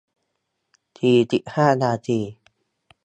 [0.97, 2.19] สี่สิบห้า นาที